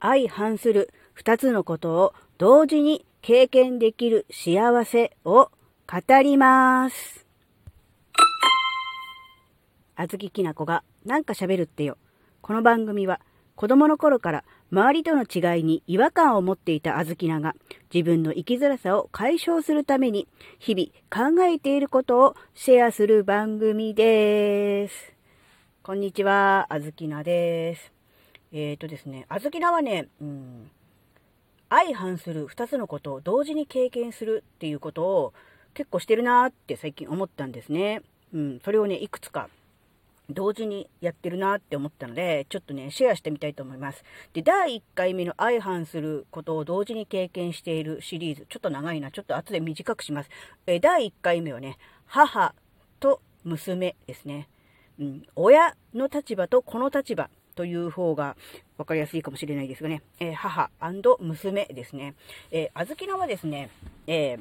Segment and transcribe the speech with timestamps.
[0.00, 5.50] 相反する二つのことを同時に経験できる幸せを
[5.86, 7.26] 語ります。
[9.96, 11.96] あずききなこがなんか喋るってよ。
[12.42, 13.20] この番組は
[13.54, 17.54] 子供の頃から周りとの違いに違和感を持っていたあずきなが
[17.92, 20.28] 自分の生きづらさを解消するために
[20.58, 25.14] 日々考えていることをシェアする番組です。
[25.82, 27.95] こんにちは、あずきなです。
[28.52, 30.70] えっ、ー、とですね、あずきなはね、うん、
[31.68, 35.34] 相反する2つのことを同時に経験するっていうことを
[35.74, 38.02] 結構してるなーって最近思ったんですね。
[38.32, 39.48] うん、それをね、いくつか
[40.28, 44.02] 同時にやってるなって思ったので、ちょっとね、シェアしてみたいと思います。
[44.32, 50.30] で、第1回目の相反することを同時に経験しているシリーズ、ちょっと長いな、ちょっと後で短くします。
[50.66, 52.54] え第1回目はね、母
[52.98, 54.48] と娘ですね。
[54.98, 58.36] うん、親の立場とこの立場という方が
[58.78, 60.70] 分かりやすいかもしれないですがね、えー、母
[61.18, 62.14] 娘ですね。
[62.52, 63.70] えー、あずきなはですね、
[64.06, 64.40] えー、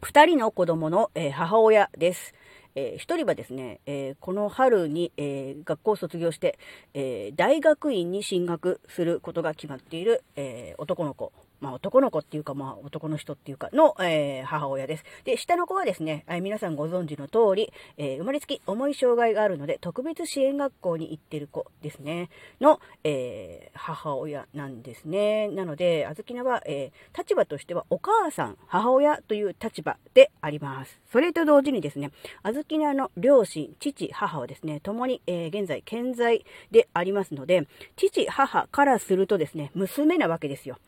[0.00, 2.34] 2人の子供の、えー、母親です。
[2.74, 6.58] えー、1人はですね、えー、この春に、えー、学校を卒業して、
[6.94, 15.04] え大学院に進学することが決まっている、え男の子まあ、男の子っていうか、まあ、男の人っていうかの、えー、母親です。
[15.24, 25.48] で、下の子はですね、えー、皆さんご存知の通り、えー、生まれつき重い障害があるので、特別支援学校に行ってる子ですね、の、え母親なんですね。
[25.48, 31.00] なので、あずきなは、え立場としてはお母さん、母親という立場であります。
[31.12, 32.10] それと同時にですね、
[32.42, 37.66] あずきなの両親、父、母はですね、共に、え現在健在でありますので、
[37.96, 40.78] 父、母からするとですね、娘なわけですよ。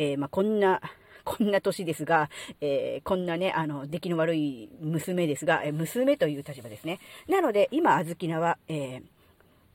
[0.00, 0.80] えー、まあ、こんな、
[1.24, 2.30] こんな年ですが、
[2.62, 7.00] えー、こんなね、あの、出来の悪い娘ですが、え娘という立場ですね。
[7.28, 9.02] なので、今、あずきなは、えー、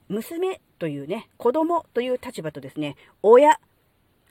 [0.09, 3.59] 娘というね、子供という立場とですね、親、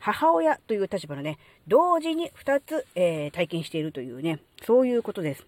[0.01, 5.47] 母親という立場のね、同時に2つ、えー、体験しているというね、そういうことです。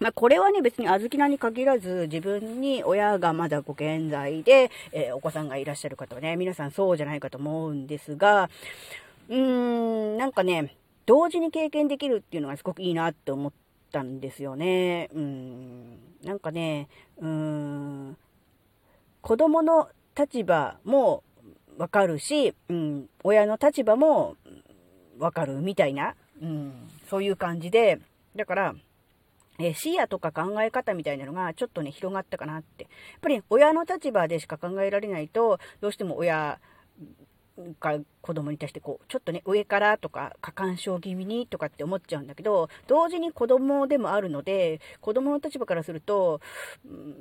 [0.00, 8.50] まあ、これはね、別に小豆菜に限らず、自分に親がまだご健在で、えー、お子さんがいらっしゃる方はね、皆さんそうじゃないかと思うんですが、
[9.28, 10.76] うーん、なんかね、
[11.06, 13.52] 同時に経験できるっていうのがすごくいいなって思っ
[13.92, 15.10] たんですよね。
[15.14, 18.16] うん、なんかね、うーん、
[19.20, 21.22] 子供の立場も
[21.78, 24.36] わかるし、うん、親の立場も
[25.18, 28.00] わかるみたいな、うん、そういう感じで、
[28.36, 28.74] だから、
[29.60, 32.84] え視野とか考え方みたいなのがちょっとね、広がったかなって。
[32.84, 36.58] やっぱり親の立場でしか考えられないと、どうしても親
[37.80, 46.40] が子供に対してこう、ちょっとね、上からとか、過干渉気味にとかって思っちゃうんだけど、同時に子供でもあるので、子供の立場からすると、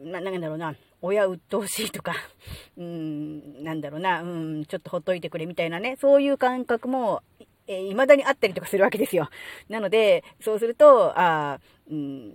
[0.04, 2.14] な、なんだろうな、親鬱陶しいとか、
[2.78, 7.22] うん、なんだろうな、うん、ちょっとほっといてくれみたいなね、そういう感覚も、
[7.68, 9.30] えー、未だにあったりとかするわけですよ。
[9.70, 12.34] なので、そうすると、あうん、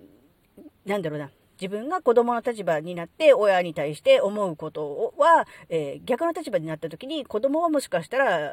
[0.86, 1.30] なんだろうな、
[1.60, 8.52] 自分が子供の立場になって親に対して思うことは、えー、逆の立場になった時に子供はもしかしたら、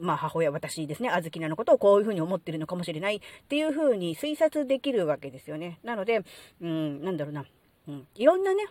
[0.00, 3.16] まあ母親、私ですね、あずきなのことをこういうふうに思ってるのかもしれない。
[3.16, 5.78] っていうふうに推察できるわけですよね。
[5.82, 6.22] なので、
[6.60, 7.44] うん、なんだろうな、
[7.88, 8.66] うん、いろんなね、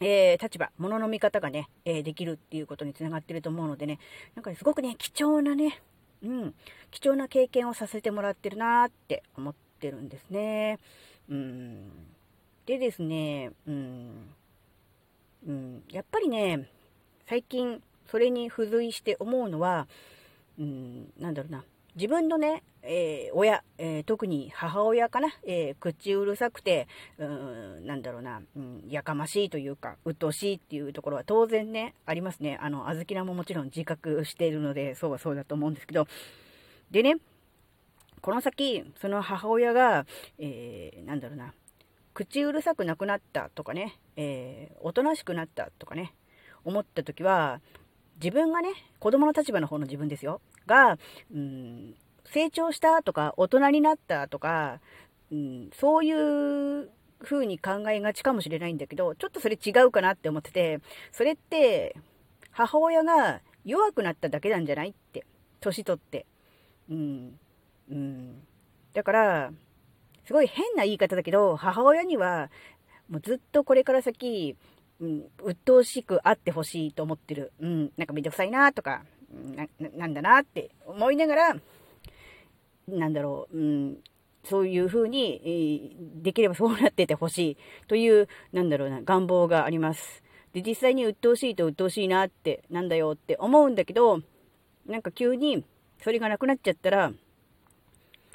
[0.00, 3.98] えー、立場、物の見方がね、えー、できるっていうことにつながってると思うのでね、
[4.34, 5.80] なんか、すごくね、貴重なね、
[6.22, 6.54] うん、
[6.90, 10.78] 貴重な経験をさせてもらってるなーって思ってるんですね。
[11.30, 12.15] うん。
[12.66, 14.10] でですね、うん、
[15.46, 16.68] うん、やっぱりね、
[17.28, 19.86] 最近それに付随して思うのは、
[20.58, 26.88] うん、なんだろうな、自分のね、えー、親、えー、特に母親かな、えー、口うるさくて、
[27.18, 32.58] うん、なんだろうな、うん、やかましいというか、鬱陶しいっていうところは当然ね、ありますね。
[32.60, 36.06] あの、あずきなももちろん自覚しているので、そうはそうだと思うんですけど、
[36.90, 37.16] でね、
[38.20, 40.04] この先、その母親が、
[40.38, 41.54] えー、なんだろうな、
[42.16, 46.14] 口うるさくなくなったとかね、えー、おとなしくなったとかね、
[46.64, 47.60] 思った時は、
[48.22, 50.96] 自分がね、子供の立場の方の自分ですよ、が、
[51.30, 54.80] うん、成長したとか、大人になったとか、
[55.30, 56.12] うん、そうい
[56.80, 56.88] う
[57.22, 60.80] 風に考えがちかもしれないんだけど、ちょっとそれ違うかなって思ってて、
[61.12, 61.94] それって、
[62.50, 65.26] 母親が弱くなっただけなんじゃないって、
[65.60, 66.24] 年取って。
[66.88, 67.38] うん。
[67.90, 68.42] うん。
[68.94, 69.52] だから、
[70.26, 72.50] すごい変な言い方だけど、母親には、
[73.08, 74.56] もうずっとこれから先、
[75.00, 77.52] うん、鬱陶しくあってほしいと思ってる。
[77.60, 79.04] うん、なんかめんどくさいなとか、
[79.54, 81.56] な、なんだなって思いながら、
[82.88, 83.98] なんだろう、うん、
[84.42, 87.56] そういう風に、できればそうなっててほしい
[87.86, 90.24] という、なんだろうな、願望があります。
[90.52, 94.20] で、実際に鬱陶しいと鬱陶しいなって、なんだよって思うんだけど、
[94.86, 95.64] なんか急に
[96.02, 97.12] それがなくなっちゃったら、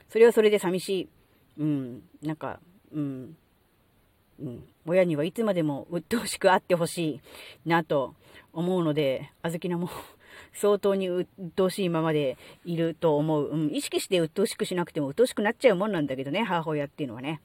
[0.09, 1.09] それはそれで寂しい。
[1.57, 2.59] うん、なんか、
[2.93, 3.35] うん、
[4.39, 7.21] うん、親にはいつまでも鬱陶しくあってほし
[7.65, 8.15] いなと
[8.53, 9.89] 思うので、あずきなも
[10.53, 13.49] 相当に鬱陶しいままでいると思う。
[13.49, 17.41] うん、意識して鬱陶しくしなくても鬱陶しくなっちゃうもんなんだけどね、母親っていうのはね。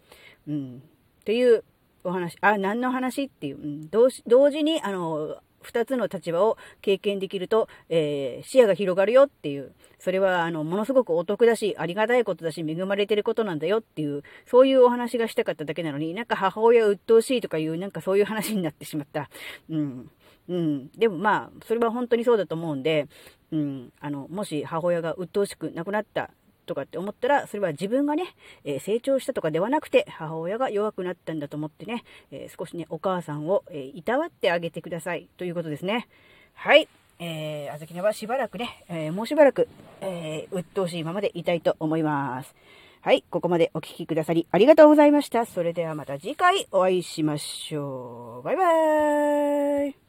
[0.49, 0.83] うん。
[1.21, 1.65] っていう
[2.05, 4.09] お話、あ、何の話っていう、うん、同
[4.51, 19.29] 時に、あの、二つの立場を経験できると、えー、視野が広がるよっていう、それは、あの、ものすごくお得だし、ありがたいことだし、恵まれてることなんだよっていう、そういうお話がしたかっただけなのに、なんか母親鬱陶しいとかいう、なんかそういう話になってしまった。
[19.69, 20.11] うん。
[20.49, 20.91] うん。
[20.93, 23.09] でもまあ、それは本当にそうだと思うんで、
[23.51, 23.93] うん。
[24.01, 26.31] あの、もし母親が鬱陶しくなくなった
[26.67, 28.35] とかって思ったら、それは自分がね、
[28.65, 35.29] えー、成長したとかではなくて、母親が弱くなったんだと思ってね、えー、少しね、お母さんを、えいたわってあげてください。
[35.39, 36.09] ということですね。
[36.55, 36.89] はい。
[37.19, 39.69] えー、あずきねはしばらくね、えもうしばらく、
[40.03, 42.55] え鬱陶しいままでいたいと思います。
[43.01, 43.23] はい。
[43.31, 45.47] ここまでお聴きくださりありがとうございました。
[45.47, 48.43] それではまた次回お会いしましょう。
[48.43, 50.06] バイバーイ。